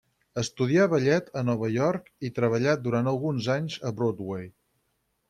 [0.41, 4.49] Estudià ballet a Nova York i treballà durant alguns anys a Broadway.